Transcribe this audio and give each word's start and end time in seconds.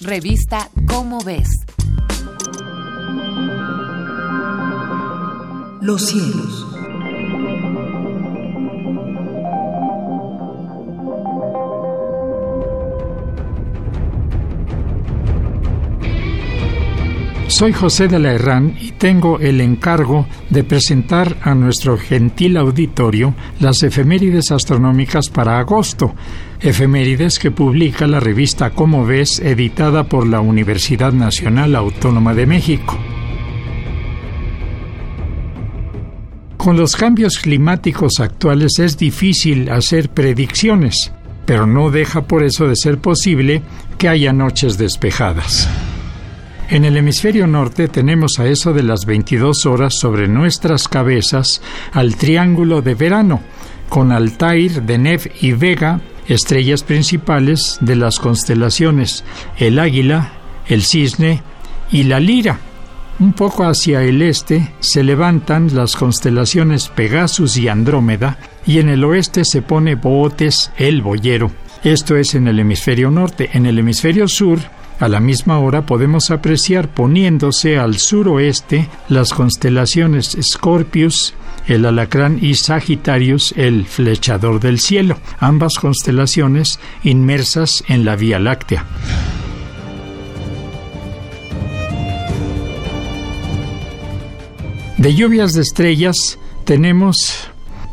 Revista 0.00 0.70
Cómo 0.86 1.18
ves. 1.24 1.48
Los 5.80 6.06
cielos. 6.06 6.77
Soy 17.48 17.72
José 17.72 18.08
de 18.08 18.18
la 18.18 18.34
Herrán 18.34 18.76
y 18.78 18.92
tengo 18.92 19.40
el 19.40 19.62
encargo 19.62 20.26
de 20.50 20.64
presentar 20.64 21.38
a 21.40 21.54
nuestro 21.54 21.96
gentil 21.96 22.58
auditorio 22.58 23.34
las 23.58 23.82
efemérides 23.82 24.52
astronómicas 24.52 25.30
para 25.30 25.58
agosto, 25.58 26.14
efemérides 26.60 27.38
que 27.38 27.50
publica 27.50 28.06
la 28.06 28.20
revista 28.20 28.70
Como 28.70 29.06
ves, 29.06 29.40
editada 29.40 30.04
por 30.04 30.26
la 30.26 30.40
Universidad 30.40 31.12
Nacional 31.12 31.74
Autónoma 31.74 32.34
de 32.34 32.46
México. 32.46 32.98
Con 36.58 36.76
los 36.76 36.96
cambios 36.96 37.38
climáticos 37.38 38.20
actuales 38.20 38.78
es 38.78 38.98
difícil 38.98 39.70
hacer 39.70 40.10
predicciones, 40.10 41.12
pero 41.46 41.66
no 41.66 41.90
deja 41.90 42.26
por 42.26 42.42
eso 42.42 42.68
de 42.68 42.76
ser 42.76 42.98
posible 42.98 43.62
que 43.96 44.10
haya 44.10 44.34
noches 44.34 44.76
despejadas. 44.76 45.66
En 46.70 46.84
el 46.84 46.98
hemisferio 46.98 47.46
norte 47.46 47.88
tenemos 47.88 48.38
a 48.38 48.46
eso 48.46 48.74
de 48.74 48.82
las 48.82 49.06
22 49.06 49.64
horas 49.64 49.94
sobre 49.94 50.28
nuestras 50.28 50.86
cabezas 50.86 51.62
al 51.92 52.16
triángulo 52.16 52.82
de 52.82 52.94
verano, 52.94 53.40
con 53.88 54.12
Altair, 54.12 54.82
Deneb 54.82 55.32
y 55.40 55.52
Vega, 55.52 56.02
estrellas 56.26 56.82
principales 56.82 57.78
de 57.80 57.96
las 57.96 58.18
constelaciones 58.18 59.24
el 59.56 59.78
Águila, 59.78 60.32
el 60.66 60.82
Cisne 60.82 61.42
y 61.90 62.02
la 62.02 62.20
Lira. 62.20 62.58
Un 63.18 63.32
poco 63.32 63.64
hacia 63.64 64.02
el 64.02 64.20
este 64.20 64.74
se 64.80 65.02
levantan 65.02 65.74
las 65.74 65.96
constelaciones 65.96 66.90
Pegasus 66.90 67.56
y 67.56 67.68
Andrómeda 67.68 68.36
y 68.66 68.78
en 68.78 68.90
el 68.90 69.04
oeste 69.04 69.46
se 69.46 69.62
pone 69.62 69.94
Bootes 69.94 70.70
el 70.76 71.00
Boyero. 71.00 71.50
Esto 71.82 72.14
es 72.16 72.34
en 72.34 72.46
el 72.46 72.60
hemisferio 72.60 73.10
norte. 73.10 73.48
En 73.54 73.64
el 73.64 73.78
hemisferio 73.78 74.28
sur 74.28 74.60
a 75.00 75.08
la 75.08 75.20
misma 75.20 75.58
hora 75.58 75.86
podemos 75.86 76.30
apreciar 76.30 76.92
poniéndose 76.92 77.78
al 77.78 77.98
suroeste 77.98 78.88
las 79.08 79.32
constelaciones 79.32 80.36
Scorpius, 80.40 81.34
el 81.66 81.84
alacrán 81.84 82.38
y 82.40 82.54
Sagitarius, 82.54 83.52
el 83.56 83.86
flechador 83.86 84.60
del 84.60 84.80
cielo, 84.80 85.18
ambas 85.38 85.74
constelaciones 85.74 86.80
inmersas 87.04 87.84
en 87.88 88.04
la 88.04 88.16
Vía 88.16 88.38
Láctea. 88.38 88.84
De 94.96 95.14
lluvias 95.14 95.52
de 95.52 95.62
estrellas 95.62 96.38
tenemos 96.64 97.48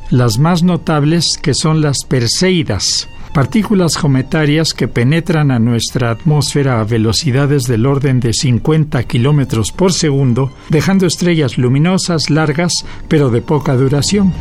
las 0.10 0.40
más 0.40 0.64
notables 0.64 1.38
que 1.40 1.54
son 1.54 1.82
las 1.82 2.04
Perseidas, 2.04 3.08
partículas 3.36 3.98
cometarias 3.98 4.74
que 4.74 4.88
penetran 4.88 5.52
a 5.52 5.60
nuestra 5.60 6.10
atmósfera 6.10 6.80
a 6.80 6.86
velocidades 6.86 7.64
del 7.64 7.86
orden 7.86 8.22
de 8.22 8.32
50 8.32 9.04
kilómetros 9.04 9.74
por 9.74 9.92
segundo, 9.92 10.54
dejando 10.70 11.06
estrellas 11.06 11.58
luminosas 11.58 12.30
largas 12.30 12.86
pero 13.10 13.30
de 13.30 13.42
poca 13.42 13.76
duración. 13.76 14.32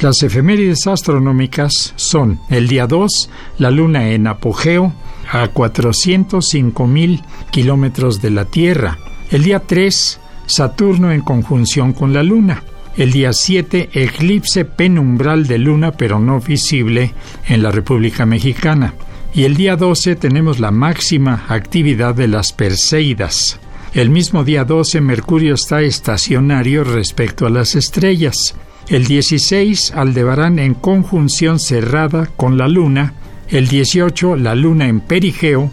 Las 0.00 0.22
efemérides 0.22 0.86
astronómicas 0.86 1.92
son 1.96 2.38
el 2.50 2.68
día 2.68 2.86
2, 2.86 3.30
la 3.58 3.72
luna 3.72 4.10
en 4.10 4.28
apogeo 4.28 4.92
a 5.32 5.48
405 5.48 6.86
mil 6.86 7.24
kilómetros 7.50 8.22
de 8.22 8.30
la 8.30 8.44
Tierra, 8.44 8.96
el 9.32 9.42
día 9.42 9.58
3, 9.58 10.20
Saturno 10.46 11.10
en 11.10 11.22
conjunción 11.22 11.92
con 11.92 12.12
la 12.12 12.22
luna, 12.22 12.62
el 12.96 13.12
día 13.12 13.32
7, 13.32 13.90
eclipse 13.92 14.64
penumbral 14.64 15.46
de 15.46 15.58
luna 15.58 15.92
pero 15.92 16.18
no 16.18 16.40
visible 16.40 17.12
en 17.46 17.62
la 17.62 17.70
República 17.70 18.24
Mexicana. 18.24 18.94
Y 19.34 19.44
el 19.44 19.54
día 19.54 19.76
12 19.76 20.16
tenemos 20.16 20.60
la 20.60 20.70
máxima 20.70 21.44
actividad 21.48 22.14
de 22.14 22.26
las 22.26 22.52
Perseidas. 22.52 23.60
El 23.92 24.08
mismo 24.08 24.44
día 24.44 24.64
12 24.64 25.00
Mercurio 25.02 25.54
está 25.54 25.82
estacionario 25.82 26.84
respecto 26.84 27.46
a 27.46 27.50
las 27.50 27.74
estrellas. 27.74 28.54
El 28.88 29.06
16 29.06 29.92
Aldebarán 29.92 30.58
en 30.58 30.74
conjunción 30.74 31.58
cerrada 31.58 32.30
con 32.36 32.56
la 32.56 32.66
Luna. 32.66 33.12
El 33.48 33.68
18 33.68 34.36
la 34.36 34.54
Luna 34.54 34.88
en 34.88 35.00
perigeo 35.00 35.70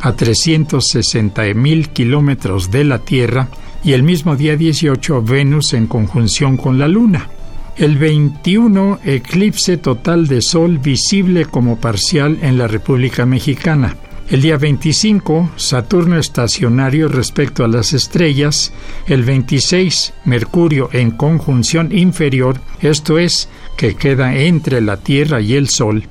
a 0.00 0.14
360 0.14 1.54
mil 1.54 1.90
kilómetros 1.90 2.70
de 2.70 2.84
la 2.84 2.98
Tierra 2.98 3.48
y 3.84 3.92
el 3.92 4.02
mismo 4.02 4.36
día 4.36 4.56
18 4.56 5.22
Venus 5.22 5.74
en 5.74 5.86
conjunción 5.86 6.56
con 6.56 6.78
la 6.78 6.88
Luna. 6.88 7.28
El 7.76 7.96
21 7.96 9.00
eclipse 9.04 9.76
total 9.76 10.28
de 10.28 10.42
Sol 10.42 10.78
visible 10.78 11.46
como 11.46 11.80
parcial 11.80 12.38
en 12.42 12.58
la 12.58 12.68
República 12.68 13.26
Mexicana. 13.26 13.96
El 14.30 14.40
día 14.40 14.56
25, 14.56 15.50
Saturno 15.56 16.18
estacionario 16.18 17.08
respecto 17.08 17.64
a 17.64 17.68
las 17.68 17.92
estrellas. 17.92 18.72
El 19.06 19.24
26, 19.24 20.14
Mercurio 20.24 20.88
en 20.92 21.10
conjunción 21.10 21.96
inferior, 21.96 22.60
esto 22.80 23.18
es, 23.18 23.48
que 23.76 23.94
queda 23.94 24.34
entre 24.36 24.80
la 24.80 24.98
Tierra 24.98 25.40
y 25.40 25.54
el 25.54 25.68
Sol 25.68 26.04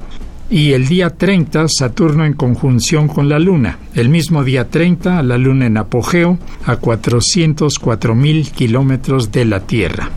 y 0.52 0.74
el 0.74 0.86
día 0.88 1.10
30 1.10 1.66
Saturno 1.70 2.26
en 2.26 2.34
conjunción 2.34 3.08
con 3.08 3.30
la 3.30 3.40
Luna. 3.40 3.80
El 3.96 4.10
mismo 4.10 4.44
día 4.44 4.70
30 4.70 5.24
la 5.24 5.38
Luna 5.38 5.66
en 5.66 5.78
apogeo 5.78 6.38
a 6.66 6.76
404 6.76 8.14
mil 8.14 8.52
kilómetros 8.52 9.32
de 9.32 9.46
la 9.46 9.62
Tierra. 9.62 10.10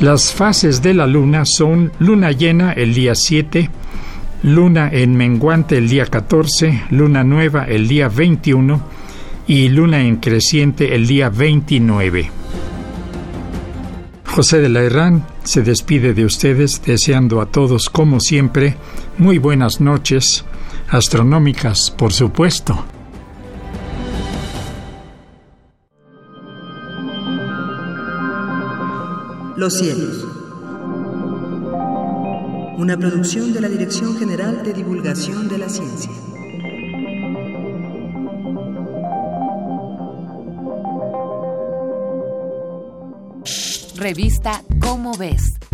Las 0.00 0.32
fases 0.32 0.82
de 0.82 0.94
la 0.94 1.06
Luna 1.06 1.44
son 1.44 1.92
Luna 1.98 2.32
llena 2.32 2.72
el 2.72 2.94
día 2.94 3.14
7, 3.14 3.70
Luna 4.42 4.88
en 4.90 5.14
menguante 5.14 5.76
el 5.76 5.88
día 5.88 6.06
14, 6.06 6.84
Luna 6.90 7.24
nueva 7.24 7.64
el 7.64 7.86
día 7.86 8.08
21 8.08 8.82
y 9.46 9.68
Luna 9.68 10.00
en 10.00 10.16
creciente 10.16 10.94
el 10.94 11.06
día 11.06 11.28
29. 11.28 12.43
José 14.34 14.58
de 14.58 14.68
la 14.68 14.82
Herrán 14.82 15.24
se 15.44 15.62
despide 15.62 16.12
de 16.12 16.24
ustedes 16.24 16.82
deseando 16.84 17.40
a 17.40 17.46
todos, 17.46 17.88
como 17.88 18.18
siempre, 18.18 18.76
muy 19.16 19.38
buenas 19.38 19.80
noches, 19.80 20.44
astronómicas, 20.88 21.92
por 21.92 22.12
supuesto. 22.12 22.84
Los 29.56 29.78
cielos. 29.78 30.26
Una 32.76 32.96
producción 32.98 33.52
de 33.52 33.60
la 33.60 33.68
Dirección 33.68 34.16
General 34.16 34.64
de 34.64 34.72
Divulgación 34.72 35.48
de 35.48 35.58
la 35.58 35.68
Ciencia. 35.68 36.10
Revista 43.96 44.62
Cómo 44.80 45.12
ves. 45.16 45.73